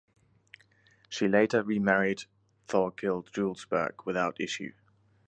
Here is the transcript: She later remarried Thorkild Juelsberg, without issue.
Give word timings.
She 1.09 1.27
later 1.27 1.61
remarried 1.61 2.23
Thorkild 2.67 3.29
Juelsberg, 3.33 4.03
without 4.03 4.41
issue. 4.41 4.73